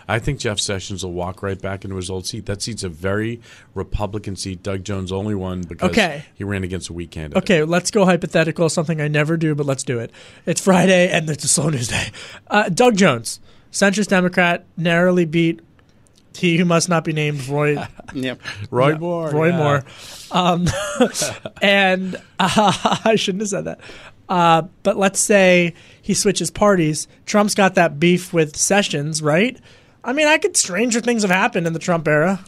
[0.09, 2.45] I think Jeff Sessions will walk right back into his old seat.
[2.45, 3.41] That seat's a very
[3.73, 4.63] Republican seat.
[4.63, 6.23] Doug Jones only won because Okay.
[6.33, 7.43] he ran against a weak candidate.
[7.43, 8.69] Okay, let's go hypothetical.
[8.69, 10.11] Something I never do, but let's do it.
[10.45, 12.07] It's Friday and it's a slow news day.
[12.49, 15.61] Uh, Doug Jones, centrist Democrat, narrowly beat
[16.35, 17.77] he who must not be named, Roy
[18.13, 18.41] Yep.
[18.69, 19.29] Roy Yeah, Moore.
[19.31, 19.57] Roy yeah.
[19.57, 19.85] Moore.
[20.31, 20.67] Um,
[21.61, 23.79] and uh, I shouldn't have said that.
[24.29, 27.07] Uh, but let's say he switches parties.
[27.25, 29.57] Trump's got that beef with Sessions, right?
[30.03, 32.43] I mean, I could stranger things have happened in the Trump era.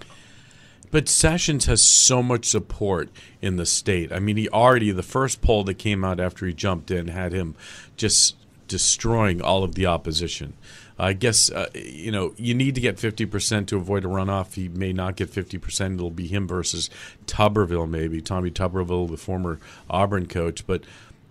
[0.91, 3.09] But Sessions has so much support
[3.41, 4.11] in the state.
[4.11, 7.31] I mean, he already, the first poll that came out after he jumped in had
[7.31, 7.55] him
[7.95, 8.35] just
[8.67, 10.53] destroying all of the opposition.
[10.99, 14.55] I guess, uh, you know, you need to get 50% to avoid a runoff.
[14.55, 15.95] He may not get 50%.
[15.95, 16.89] It'll be him versus
[17.25, 18.21] Tuberville, maybe.
[18.21, 19.59] Tommy Tuberville, the former
[19.89, 20.67] Auburn coach.
[20.67, 20.83] But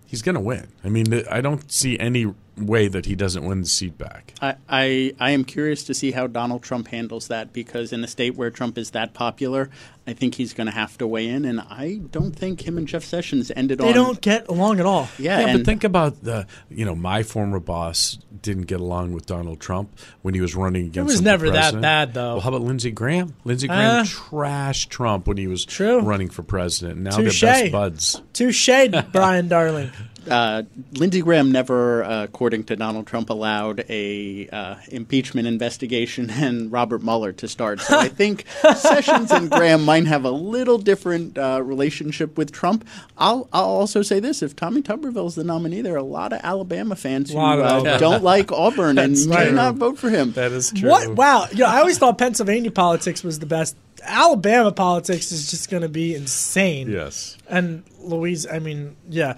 [0.07, 0.69] he's going to win.
[0.83, 4.33] I mean, I don't see any way that he doesn't win the seat back.
[4.41, 8.07] I, I I am curious to see how Donald Trump handles that because in a
[8.07, 9.69] state where Trump is that popular,
[10.07, 12.87] I think he's going to have to weigh in, and I don't think him and
[12.87, 13.93] Jeff Sessions ended They on.
[13.93, 15.07] don't get along at all.
[15.19, 19.11] Yeah, Yeah, and but think about the, you know, my former boss didn't get along
[19.11, 20.97] with Donald Trump when he was running against.
[20.97, 22.33] It was him for never that bad, though.
[22.33, 23.35] Well, how about Lindsey Graham?
[23.43, 25.99] Lindsey Graham Uh, trashed Trump when he was True.
[25.99, 26.99] running for president.
[27.01, 27.41] Now Touche.
[27.41, 28.21] they're best buds.
[28.33, 28.69] Touche,
[29.11, 29.91] Brian Darling.
[30.29, 36.71] Uh, Lindsey Graham never, uh, according to Donald Trump, allowed a uh, impeachment investigation and
[36.71, 37.79] Robert Mueller to start.
[37.81, 42.87] So I think Sessions and Graham might have a little different uh, relationship with Trump.
[43.17, 46.39] I'll I'll also say this: if Tommy Tuberville's the nominee, there are a lot of
[46.43, 49.55] Alabama fans who uh, don't like Auburn and That's may true.
[49.55, 50.31] not vote for him.
[50.33, 50.89] That is true.
[50.89, 51.09] What?
[51.15, 51.47] Wow.
[51.51, 53.75] You know, I always thought Pennsylvania politics was the best.
[54.03, 56.89] Alabama politics is just going to be insane.
[56.89, 57.37] Yes.
[57.47, 59.37] And Louise, I mean, yeah.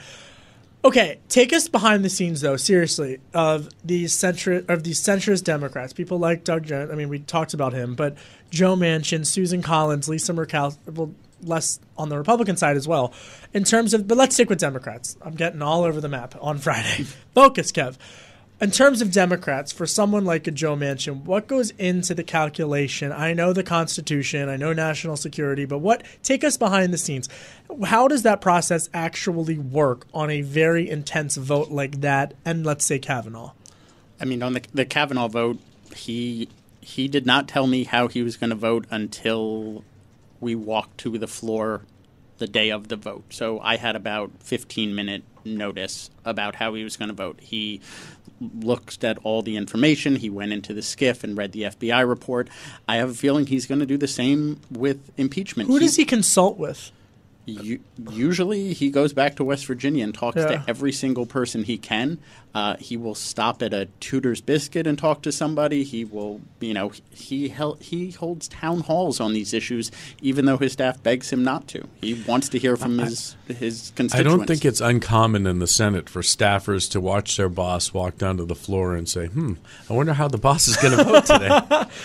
[0.84, 5.94] Okay, take us behind the scenes though, seriously, of these centri- of these centrist Democrats.
[5.94, 6.90] People like Doug Jones.
[6.92, 8.16] I mean, we talked about him, but
[8.50, 11.14] Joe Manchin, Susan Collins, Lisa Murkowski, well,
[11.44, 13.14] less on the Republican side as well.
[13.54, 15.18] In terms of, but let's stick with Democrats.
[15.22, 17.06] I'm getting all over the map on Friday.
[17.36, 17.98] Focus, Kev.
[18.62, 23.12] In terms of Democrats, for someone like a Joe Manchin, what goes into the calculation?
[23.12, 27.28] I know the Constitution, I know national security, but what take us behind the scenes?
[27.86, 32.36] How does that process actually work on a very intense vote like that?
[32.46, 33.54] And let's say Kavanaugh.
[34.20, 35.58] I mean, on the, the Kavanaugh vote,
[35.96, 36.48] he
[36.82, 39.84] he did not tell me how he was going to vote until
[40.40, 41.82] we walked to the floor
[42.38, 43.24] the day of the vote.
[43.30, 47.40] So I had about 15 minute notice about how he was going to vote.
[47.40, 47.82] He
[48.42, 50.16] looked at all the information.
[50.16, 52.50] He went into the SCIF and read the FBI report.
[52.88, 55.70] I have a feeling he's going to do the same with impeachment.
[55.70, 56.92] Who does he consult with?
[57.46, 57.80] U-
[58.12, 60.48] usually, he goes back to West Virginia and talks Yeah.
[60.48, 62.20] to every single person he can.
[62.54, 65.84] Uh, he will stop at a Tudor's Biscuit and talk to somebody.
[65.84, 69.90] He will, you know, he hel- he holds town halls on these issues,
[70.22, 71.88] even though his staff begs him not to.
[72.02, 74.16] He wants to hear from his his constituents.
[74.16, 78.18] I don't think it's uncommon in the Senate for staffers to watch their boss walk
[78.18, 79.54] down to the floor and say, "Hmm,
[79.90, 81.50] I wonder how the boss is going to vote today."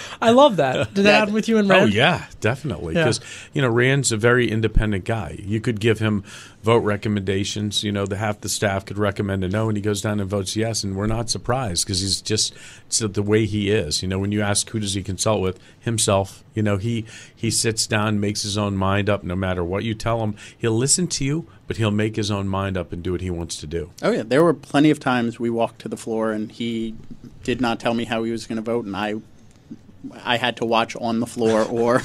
[0.22, 0.94] I love that.
[0.94, 1.82] Did that happen with you and Rand?
[1.82, 2.94] Oh yeah, definitely.
[2.94, 3.04] Yeah.
[3.04, 3.20] Because
[3.52, 5.36] you know Rand's a very independent guy.
[5.42, 6.22] You could give him
[6.66, 7.84] vote recommendations.
[7.84, 10.28] You know, the half the staff could recommend a no, and he goes down and
[10.28, 12.52] votes yes, and we're not surprised because he's just
[12.98, 14.02] the way he is.
[14.02, 16.42] You know, when you ask who does he consult with, himself.
[16.54, 19.22] You know, he he sits down, makes his own mind up.
[19.22, 22.48] No matter what you tell him, he'll listen to you, but he'll make his own
[22.48, 23.92] mind up and do what he wants to do.
[24.02, 26.96] Oh yeah, there were plenty of times we walked to the floor and he
[27.44, 29.14] did not tell me how he was going to vote, and I.
[30.24, 32.02] I had to watch on the floor or,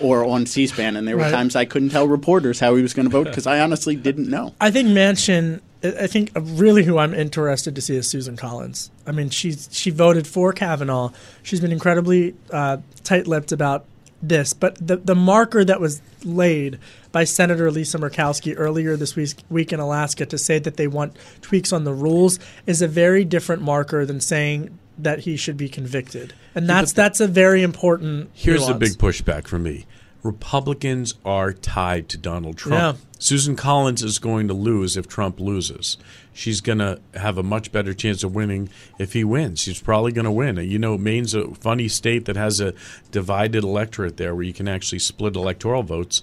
[0.00, 1.32] or on C-SPAN, and there were Right.
[1.32, 4.28] times I couldn't tell reporters how he was going to vote because I honestly didn't
[4.28, 4.54] know.
[4.60, 5.60] I think Manchin.
[5.82, 8.90] I think really who I'm interested to see is Susan Collins.
[9.06, 11.10] I mean, she's she voted for Kavanaugh.
[11.42, 13.86] She's been incredibly uh, tight-lipped about
[14.22, 16.78] this, but the the marker that was laid
[17.12, 21.16] by Senator Lisa Murkowski earlier this week, week in Alaska to say that they want
[21.40, 25.68] tweaks on the rules is a very different marker than saying that he should be
[25.68, 28.30] convicted, and that's that's a very important.
[28.32, 28.96] Here's the nuance.
[28.96, 29.86] big pushback for me.
[30.22, 32.98] Republicans are tied to Donald Trump.
[32.98, 33.04] Yeah.
[33.18, 35.96] Susan Collins is going to lose if Trump loses.
[36.32, 39.60] She's going to have a much better chance of winning if he wins.
[39.60, 40.56] She's probably going to win.
[40.56, 42.74] You know, Maine's a funny state that has a
[43.10, 46.22] divided electorate there where you can actually split electoral votes.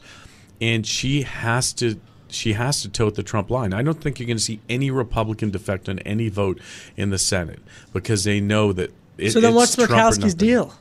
[0.61, 1.99] And she has to
[2.31, 3.73] she has to tote the Trump line.
[3.73, 6.59] I don't think you're going to see any Republican defect on any vote
[6.95, 7.59] in the Senate
[7.93, 10.73] because they know that it, So then, it's what's Trump Murkowski's deal?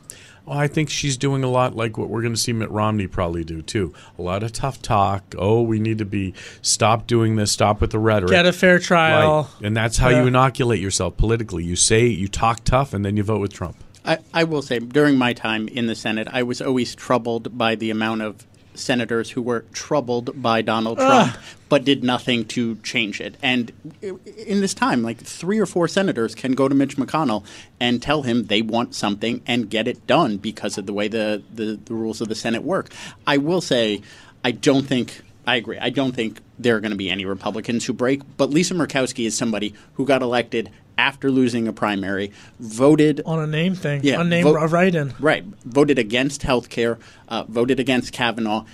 [0.44, 3.09] Well, I think she's doing a lot like what we're going to see Mitt Romney
[3.09, 3.92] probably do too.
[4.16, 5.35] A lot of tough talk.
[5.37, 7.50] Oh, we need to be stop doing this.
[7.50, 8.30] Stop with the rhetoric.
[8.30, 9.50] Get a fair trial.
[9.59, 9.66] Right.
[9.66, 10.20] And that's how Yeah.
[10.22, 11.64] you inoculate yourself politically.
[11.64, 13.76] You say you talk tough, and then you vote with Trump.
[14.04, 17.74] I, I will say, during my time in the Senate, I was always troubled by
[17.74, 18.46] the amount of
[18.77, 21.37] senators who were troubled by Donald Trump,
[21.69, 23.37] but did nothing to change it.
[23.43, 27.45] And in this time, like three or four senators can go to Mitch McConnell
[27.81, 31.43] and tell him they want something and get it done because of the way the,
[31.53, 32.91] the, the rules of the Senate work.
[33.27, 34.03] I will say,
[34.45, 35.23] I don't think.
[35.49, 35.79] I agree.
[35.79, 39.27] I don't think there are going to be any Republicans who break, but Lisa Murkowski
[39.27, 44.20] is somebody who got elected after losing a primary, voted on a name thing, Yeah,
[44.20, 45.12] a name vote- write-in.
[45.20, 45.44] Right.
[45.64, 48.64] Voted against health care, uh, voted against Kavanaugh.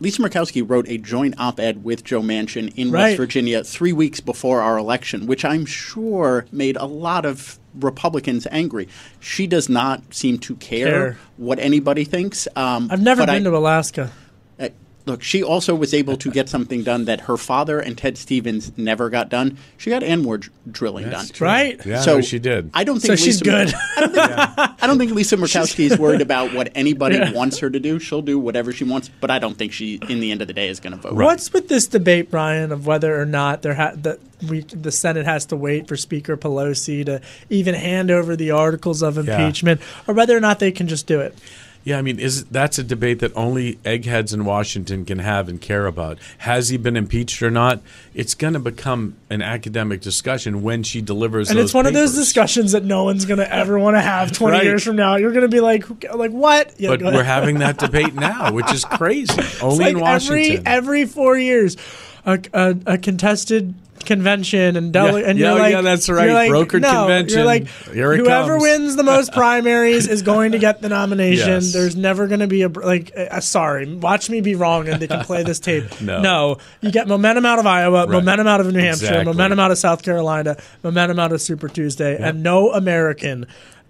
[0.00, 3.02] Lisa Murkowski wrote a joint op ed with Joe Manchin in Right.
[3.10, 8.46] West Virginia three weeks before our election, which I'm sure made a lot of Republicans
[8.50, 8.88] angry.
[9.20, 11.16] She does not seem to care, Care.
[11.36, 12.48] what anybody thinks.
[12.56, 14.10] Um, I've never been I- to Alaska.
[15.06, 18.72] Look, she also was able to get something done that her father and Ted Stevens
[18.76, 19.58] never got done.
[19.76, 21.26] She got ANWR dr- drilling done.
[21.40, 21.84] Right?
[21.84, 22.70] Yeah, so no, she did.
[22.72, 23.74] I don't So think she's Lisa, good.
[23.96, 24.30] I don't think,
[24.82, 27.32] I don't think Lisa Murkowski is worried about what anybody Yeah.
[27.32, 27.98] wants her to do.
[27.98, 30.54] She'll do whatever she wants, but I don't think she, in the end of the
[30.54, 31.14] day, is going to vote.
[31.14, 35.24] What's with this debate, Brian, of whether or not there ha- that we the Senate
[35.24, 39.38] has to wait for Speaker Pelosi to even hand over the articles of Yeah.
[39.38, 41.36] impeachment, or whether or not they can just do it?
[41.84, 45.60] Yeah, I mean, is that's a debate that only eggheads in Washington can have and
[45.60, 46.18] care about.
[46.38, 47.80] Has he been impeached or not?
[48.14, 51.50] It's going to become an academic discussion when she delivers.
[51.50, 54.30] And it's one of those discussions that no one's going to ever want to have
[54.36, 54.64] 20 Right.
[54.64, 55.16] years from now.
[55.16, 56.72] You're going to be like, like what?
[56.78, 59.32] Yeah, But we're having that debate now, which is crazy.
[59.60, 60.62] Only It's in Washington.
[60.66, 61.76] Every, every four years,
[62.24, 63.74] a, a, a contested
[64.06, 65.28] convention and dele- Yeah.
[65.28, 66.30] and Yeah, you're like, yeah, that's right.
[66.32, 67.38] like, Brokered no, convention.
[67.38, 68.62] You're like, whoever comes.
[68.62, 71.48] wins the most primaries is going to get the nomination.
[71.48, 71.72] Yes.
[71.72, 73.12] There's never going to be a like.
[73.16, 75.84] Uh, sorry, watch me be wrong, and they can play this tape.
[76.02, 76.58] No.
[76.80, 79.24] you get momentum out of Iowa, momentum out of New Hampshire, Exactly.
[79.24, 83.46] momentum out of South Carolina, momentum out of Super Tuesday, and no American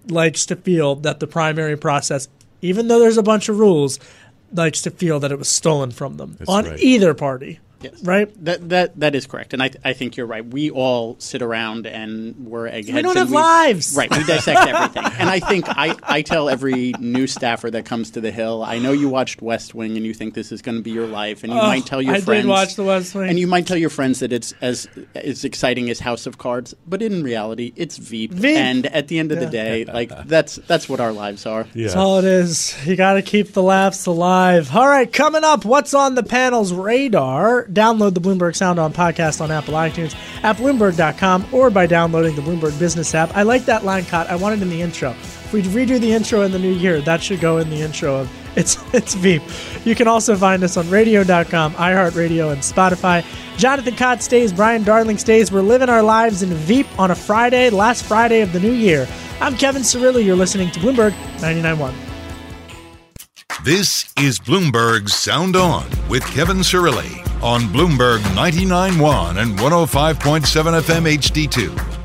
[0.09, 2.29] likes to feel that the primary process,
[2.61, 3.99] even though there's a bunch of rules,
[4.53, 6.79] likes to feel that it was stolen from them That's on right.
[6.79, 7.61] either party.
[7.83, 8.03] Yes.
[8.05, 8.45] Right?
[8.45, 10.45] That that that is correct, and I I think you're right.
[10.45, 12.93] We all sit around and we're eggheads.
[12.95, 13.95] We don't and have lives.
[13.97, 14.11] right?
[14.11, 18.21] We dissect everything, and I think I I tell every new staffer that comes to
[18.21, 18.63] the Hill.
[18.63, 21.07] I know you watched West Wing, and you think this is going to be your
[21.07, 22.47] life, and you Oh, might tell your I did friends.
[22.47, 23.29] watch the West Wing.
[23.29, 26.75] and you might tell your friends that it's as as exciting as House of Cards,
[26.87, 28.33] but in reality, it's Veep.
[28.33, 28.57] Veep.
[28.57, 31.65] And at the end of the day, like that's that's what our lives are.
[31.75, 32.75] That's all it is.
[32.87, 34.75] You got to keep the laughs alive.
[34.75, 37.67] All right, coming up, what's on the panel's radar?
[37.73, 42.43] Download the Bloomberg Sound On podcast on Apple iTunes, at Bloomberg.com, or by downloading the
[42.43, 43.35] Bloomberg Business app.
[43.37, 44.29] I like that line cut.
[44.29, 45.11] I want it in the intro.
[45.11, 48.17] If we redo the intro in the new year, that should go in the intro
[48.17, 49.41] of It's it's Veep.
[49.87, 53.25] You can also find us on radio.com, iHeartRadio, and Spotify.
[53.57, 55.51] Jonathan Kott stays, Brian Darling stays.
[55.51, 59.09] We're living our lives in Veep on a Friday, last Friday of the new year.
[59.41, 60.23] I'm Kevin Cirilli.
[60.25, 61.95] You're listening to Bloomberg 99.1.
[63.65, 71.99] This is Bloomberg's Sound On with Kevin Cirilli on Bloomberg 99.1 and 105.7 FM HD2.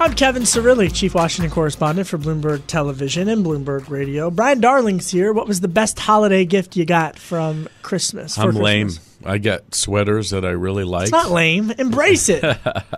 [0.00, 4.30] I'm Kevin Cirilli, Chief Washington Correspondent for Bloomberg Television and Bloomberg Radio.
[4.30, 5.32] Brian Darling's here.
[5.32, 8.38] What was the best holiday gift you got from Christmas?
[8.38, 8.62] I'm Christmas?
[8.62, 8.90] lame.
[9.24, 11.04] I get sweaters that I really like.
[11.04, 11.72] It's not lame.
[11.72, 12.44] Embrace it.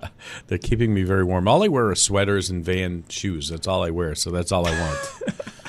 [0.48, 1.48] They're keeping me very warm.
[1.48, 3.48] All I wear are sweaters and van shoes.
[3.48, 4.14] That's all I wear.
[4.14, 4.98] So that's all I want.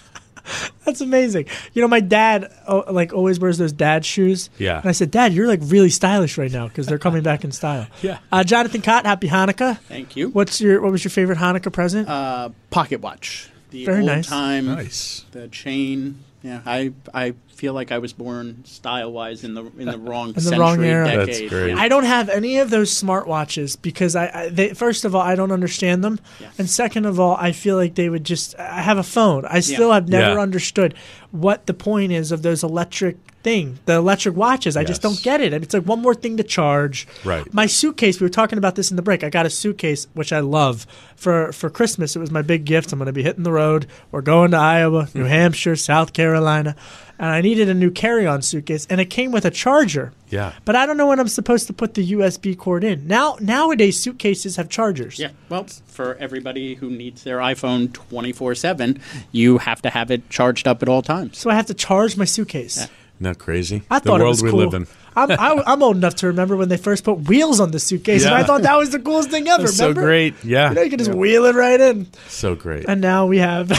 [0.85, 1.45] That's amazing.
[1.73, 4.49] You know, my dad oh, like always wears those dad shoes.
[4.57, 4.79] Yeah.
[4.79, 7.51] And I said, Dad, you're like really stylish right now because they're coming back in
[7.51, 7.87] style.
[8.01, 8.17] Yeah.
[8.31, 9.77] Uh, Jonathan Kott, happy Hanukkah.
[9.81, 10.29] Thank you.
[10.29, 12.09] What's your What was your favorite Hanukkah present?
[12.09, 13.49] Uh, pocket watch.
[13.69, 14.27] The Very old nice.
[14.27, 14.65] time.
[14.65, 15.25] Nice.
[15.31, 16.23] The chain.
[16.43, 19.97] Yeah, I I feel like I was born style wise in the in the uh,
[19.97, 21.05] wrong In the century wrong era.
[21.05, 21.27] decade.
[21.27, 21.75] That's great.
[21.77, 25.35] I don't have any of those smartwatches because I, I they, first of all I
[25.35, 26.19] don't understand them,
[26.57, 28.57] and second of all I feel like they would just.
[28.57, 29.45] I have a phone.
[29.45, 29.93] I still Yeah.
[29.95, 30.41] have never Yeah.
[30.41, 30.95] understood
[31.29, 34.77] what the point is of those electric thing, the electric watches.
[34.77, 35.53] I just don't get it.
[35.53, 37.07] It's like one more thing to charge.
[37.25, 37.51] Right.
[37.53, 38.19] My suitcase.
[38.19, 39.23] We were talking about this in the break.
[39.23, 42.15] I got a suitcase which I love for for Christmas.
[42.15, 42.91] It was my big gift.
[42.91, 43.87] I'm going to be hitting the road.
[44.11, 45.27] We're going to Iowa, New hmm.
[45.27, 46.75] Hampshire, South Carolina,
[47.19, 50.11] and I needed a new carry-on suitcase, and it came with a charger.
[50.29, 50.53] Yeah.
[50.65, 53.05] But I don't know when I'm supposed to put the USB cord in.
[53.05, 55.19] Now nowadays suitcases have chargers.
[55.19, 58.99] Yeah, well, for everybody who needs their iPhone 24 7,
[59.31, 61.37] you have to have it charged up at all times.
[61.37, 62.77] So I have to charge my suitcase.
[62.77, 62.87] Yeah.
[63.21, 63.83] Not crazy.
[63.89, 64.87] I the thought world it was we live in.
[65.15, 68.25] I'm, I, I'm old enough to remember when they first put wheels on the suitcase,
[68.25, 69.63] and I thought that was the coolest thing ever.
[69.63, 70.01] That's so remember?
[70.01, 70.43] great.
[70.43, 70.69] Yeah.
[70.69, 72.07] You know, you can just wheel it right in.
[72.27, 72.85] So great.
[72.87, 73.71] And now we have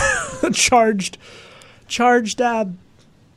[0.53, 1.19] charged,
[1.89, 2.67] charged, uh,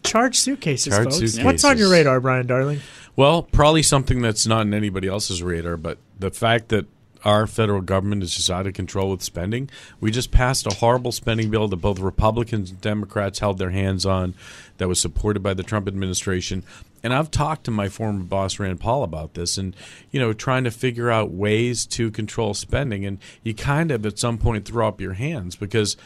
[0.04, 1.40] charged suitcases, Charged folks.
[1.40, 2.82] What's on your radar, Brian Darling?
[3.16, 6.86] Well, probably something that's not in anybody else's radar, but the fact that
[7.26, 9.70] our federal government is just out of control with spending.
[10.00, 14.06] We just passed a horrible spending bill that both Republicans and Democrats held their hands
[14.06, 14.36] on
[14.78, 16.64] that was supported by the Trump administration.
[17.04, 19.76] And I've talked to my former boss Rand Paul about this and
[20.12, 24.18] you know trying to figure out ways to control spending and you kind of at
[24.18, 25.98] some point throw up your hands because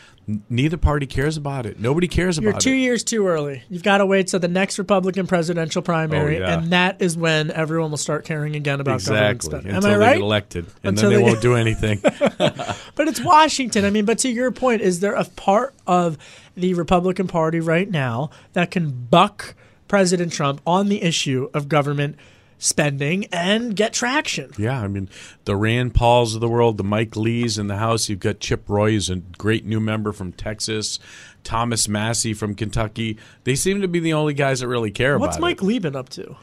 [0.50, 1.80] neither party cares about it.
[1.80, 2.52] Nobody cares about it.
[2.54, 3.64] You're two years too early.
[3.70, 6.60] You've got to wait till the next Republican presidential primary, Oh, yeah.
[6.60, 9.50] and that is when everyone will start caring again about government Exactly.
[9.50, 9.72] spending.
[9.72, 10.14] Am Until I they right?
[10.16, 10.66] get elected.
[10.84, 12.02] And Until then they, they won't do anything.
[12.96, 13.86] But it's Washington.
[13.86, 16.18] I mean, but to your point, is there a part of
[16.56, 19.56] the Republican Party right now that can buck
[19.88, 22.18] President Trump on the issue of government
[22.60, 24.52] spending and get traction?
[24.58, 25.10] Yeah, I mean
[25.46, 28.08] the Rand Pauls of the world, the Mike Lees in the House.
[28.10, 31.00] You've got Chip Roy, who's a great new member from Texas.
[31.44, 33.18] Thomas Massie from Kentucky.
[33.46, 35.66] They seem to be the only guys that really care What's about What's Mike it.
[35.66, 36.36] Lee been up to?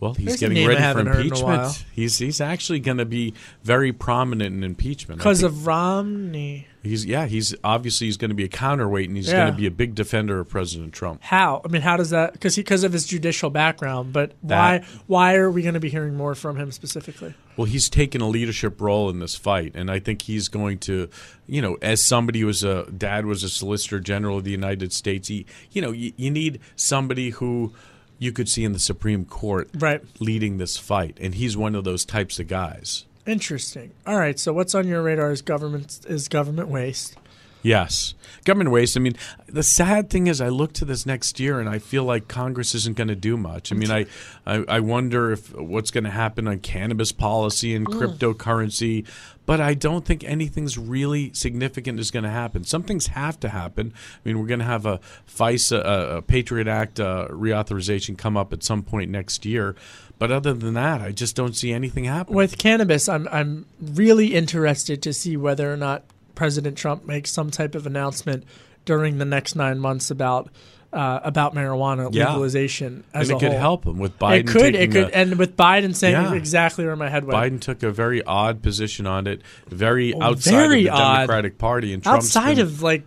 [0.00, 1.64] Well, he's There's getting ready for haven't heard in a while.
[1.66, 1.86] impeachment.
[1.92, 6.68] He's he's actually going to be very prominent in impeachment Because of Romney.
[6.84, 9.36] He's yeah he's obviously he's going to be a counterweight and he's Yeah.
[9.44, 11.22] going to be a big defender of President Trump.
[11.22, 11.60] How?
[11.64, 12.32] I mean, how does that?
[12.34, 14.12] Because because of his judicial background.
[14.12, 14.84] But why?
[15.06, 17.34] Why are we going to be hearing more from him specifically?
[17.56, 21.08] Well, he's taken a leadership role in this fight, and I think he's going to,
[21.46, 24.92] you know, as somebody who was a dad was a Solicitor General of the United
[24.92, 25.28] States.
[25.28, 27.72] He, you know, you, you need somebody who
[28.18, 30.02] you could see in the Supreme Court Right.
[30.20, 33.04] leading this fight, and he's one of those types of guys.
[33.26, 33.92] Interesting.
[34.06, 34.38] All right.
[34.38, 37.16] So what's on your radar is government is government waste.
[37.62, 38.12] Yes,
[38.44, 38.94] government waste.
[38.94, 39.14] I mean,
[39.46, 42.74] the sad thing is, I look to this next year and I feel like Congress
[42.74, 43.72] isn't going to do much.
[43.72, 44.04] I mean, I,
[44.44, 48.18] I, I wonder if what's going to happen on cannabis policy and Mm.
[48.18, 49.06] cryptocurrency,
[49.46, 52.64] but I don't think anything's really significant is going to happen.
[52.64, 53.94] Some things have to happen.
[53.96, 58.36] I mean, we're going to have a FISA, a, a Patriot Act uh, reauthorization come
[58.36, 59.74] up at some point next year.
[60.18, 62.36] But other than that, I just don't see anything happening.
[62.36, 67.50] With cannabis, I'm I'm really interested to see whether or not President Trump makes some
[67.50, 68.44] type of announcement
[68.84, 70.50] during the next nine months about
[70.92, 72.28] uh, about marijuana Yeah.
[72.28, 73.60] legalization as and it a could whole.
[73.60, 74.38] help him with Biden.
[74.40, 76.34] it could, it could, the- and with Biden saying Yeah.
[76.34, 77.36] exactly where my head went.
[77.36, 81.14] Biden took a very odd position on it, very Oh, outside very of the odd.
[81.16, 83.02] Democratic Party, and Trump's outside been- of like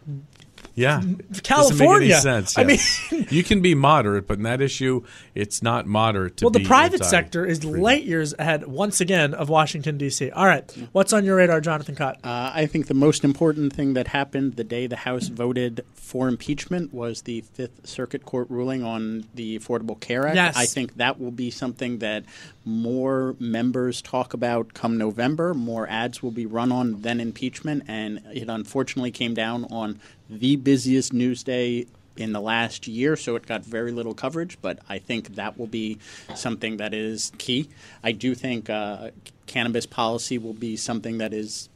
[0.78, 1.02] yeah
[1.44, 2.10] California.
[2.10, 2.58] Doesn't make any sense.
[2.58, 5.04] I mean, you can be moderate, but in that issue,
[5.36, 9.34] it's not moderate to well, the private anti- sector is light years ahead once again
[9.34, 10.30] of Washington D.C.
[10.32, 12.18] All right, what's on your radar, Jonathan Kott?
[12.24, 16.28] Uh, I think the most important thing that happened the day the House voted for
[16.28, 20.36] impeachment was the Fifth Circuit Court ruling on the Affordable Care Act.
[20.36, 20.56] Yes.
[20.56, 22.24] I think that will be something that
[22.64, 25.54] more members talk about come November.
[25.54, 30.56] More ads will be run on than impeachment, and it unfortunately came down on the
[30.56, 31.86] busiest news day
[32.16, 34.58] in the last year, so it got very little coverage.
[34.62, 36.00] But I think that will be
[36.36, 37.70] something that is key.
[38.04, 39.12] I do think uh,
[39.46, 41.70] cannabis policy will be something that is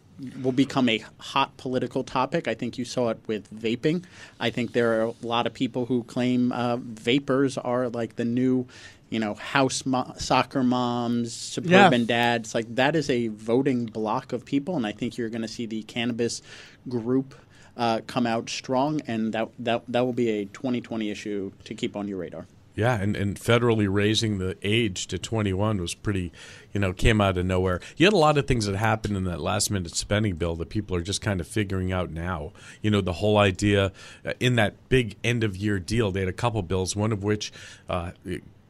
[0.44, 2.48] will become a hot political topic.
[2.48, 4.04] I think you saw it with vaping.
[4.40, 8.26] I think there are a lot of people who claim uh, vapers are like the
[8.26, 8.68] new,
[9.10, 12.08] you know, house mo- soccer moms, suburban Yeah.
[12.08, 12.54] dads.
[12.54, 15.66] Like that is a voting block of people, and I think you're going to see
[15.66, 16.42] the cannabis
[16.88, 17.34] group.
[17.78, 21.96] Uh, come out strong, and that, that that will be a 2020 issue to keep
[21.96, 22.46] on your radar.
[22.76, 26.32] Yeah, and, and federally raising the age to 21 was pretty,
[26.74, 27.82] you know, came out of nowhere.
[27.98, 30.70] You had a lot of things that happened in that last minute spending bill that
[30.70, 32.54] people are just kind of figuring out now.
[32.82, 33.92] You know, the whole idea
[34.26, 37.24] uh, in that big end of year deal, they had a couple bills, one of
[37.24, 37.52] which
[37.90, 38.12] uh,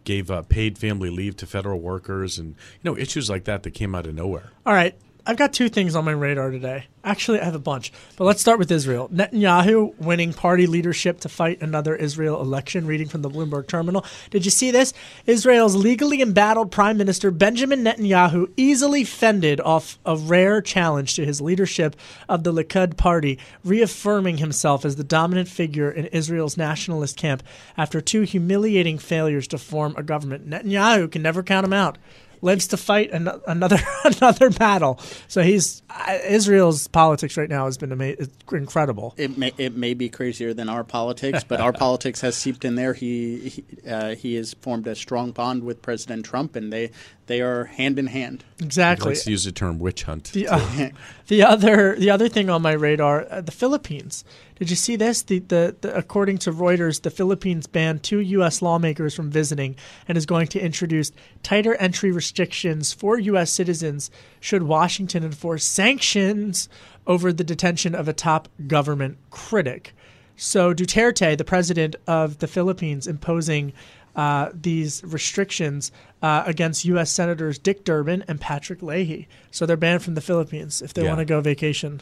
[0.04, 3.72] gave uh, paid family leave to federal workers and, you know, issues like that that
[3.72, 4.50] came out of nowhere.
[4.66, 4.96] All right.
[5.26, 6.86] I've got two things on my radar today.
[7.04, 7.92] Actually, I have a bunch.
[8.16, 9.10] But let's start with Israel.
[9.10, 14.06] Netanyahu winning party leadership to fight another Israel election, reading from the Bloomberg terminal.
[14.30, 14.94] Did you see this?
[15.26, 21.42] Israel's legally embattled Prime Minister Benjamin Netanyahu easily fended off a rare challenge to his
[21.42, 21.96] leadership
[22.28, 27.44] of the Likud party, reaffirming himself as the dominant figure in Israel's nationalist camp
[27.78, 30.50] after two humiliating failures to form a government.
[30.50, 31.98] Netanyahu can never count him out
[32.42, 35.00] lives to fight an- another another battle.
[35.28, 39.14] So he's uh, Israel's politics right now has been ama- it's incredible.
[39.18, 42.76] It may it may be crazier than our politics, but our politics has seeped in
[42.76, 42.94] there.
[42.94, 46.92] He he, uh, he has formed a strong bond with President Trump, and they
[47.28, 48.44] they are hand in hand.
[48.60, 49.10] Exactly.
[49.10, 50.32] Let's use the term witch hunt.
[50.34, 50.90] The, uh,
[51.28, 54.24] the other the other thing on my radar, uh, the Philippines.
[54.62, 55.24] Did you see this?
[55.24, 58.62] The, the, the according to Reuters, the Philippines banned two U.S.
[58.62, 59.76] lawmakers from visiting
[60.08, 63.50] and is going to introduce tighter entry restrictions for U.S.
[63.52, 66.70] citizens should Washington enforce sanctions
[67.08, 69.96] over the detention of a top government critic.
[70.38, 73.74] So Duterte, the president of the Philippines, imposing
[74.16, 75.92] uh, these restrictions
[76.22, 77.10] uh, against U.S.
[77.10, 79.28] Senators Dick Durbin and Patrick Leahy.
[79.50, 81.08] So they're banned from the Philippines if they Yeah.
[81.10, 82.02] want to go vacation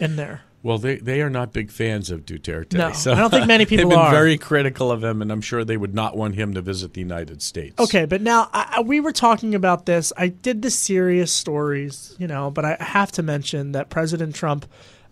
[0.00, 0.40] in there.
[0.62, 2.72] Well, they they are not big fans of Duterte.
[2.72, 4.10] No, so I don't think many people They've been are.
[4.10, 7.00] very critical of him, and I'm sure they would not want him to visit the
[7.00, 7.78] United States.
[7.78, 10.12] Okay, but now I, we were talking about this.
[10.16, 14.66] I did the serious stories, you know, but I have to mention that President Trump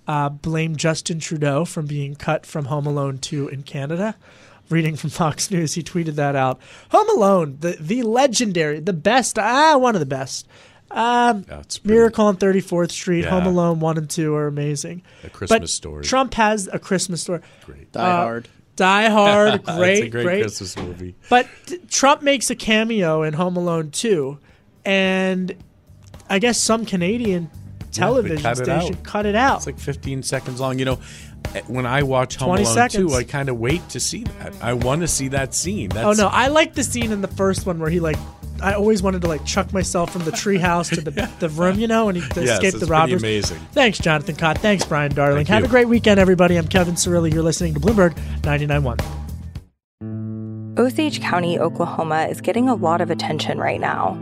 [0.08, 4.16] uh, blamed Justin Trudeau from being cut from Home Alone 2 in Canada.
[4.68, 6.58] Reading from Fox News, he tweeted that out.
[6.90, 10.48] Home Alone, the the legendary, the best, ah, one of the best.
[10.90, 11.44] Um,
[11.84, 13.30] Miracle on 34th Street, Yeah.
[13.30, 15.02] Home Alone 1 and 2 are amazing.
[15.24, 16.04] A Christmas But Story.
[16.04, 17.40] Trump has a Christmas story.
[17.64, 17.90] Great.
[17.92, 18.48] Die Hard.
[18.76, 21.14] Die Hard, That's great, a great, Christmas movie.
[21.30, 24.38] but t- Trump makes a cameo in Home Alone 2,
[24.84, 25.54] and
[26.28, 27.50] I guess some Canadian
[27.90, 29.02] television cut station out.
[29.02, 29.56] cut it out.
[29.58, 30.78] It's like 15 seconds long.
[30.78, 30.98] You know,
[31.54, 33.10] eh, when I watch Home Alone seconds.
[33.10, 34.52] 2, I kind of wait to see that.
[34.60, 35.88] I want to see that scene.
[35.88, 38.18] That's, oh no, I like the scene in the first one where he like.
[38.62, 41.86] I always wanted to like chuck myself from the treehouse to the, the room, you
[41.86, 43.22] know, and to Yes, escape the robbers.
[43.22, 43.58] amazing.
[43.72, 44.58] Thanks, Jonathan Kott.
[44.58, 45.46] Thanks, Brian Darling.
[45.46, 45.66] Thank Have you.
[45.66, 46.56] a great weekend, everybody.
[46.56, 47.32] I'm Kevin Cirilli.
[47.32, 50.78] You're listening to Bloomberg 99.1.
[50.78, 54.18] Osage County, Oklahoma is getting a lot of attention right now.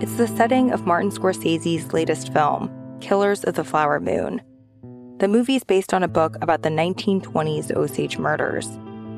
[0.00, 2.70] It's the setting of Martin Scorsese's latest film,
[3.00, 4.42] Killers of the Flower Moon.
[5.18, 8.68] The movie is based on a book about the 1920s Osage murders,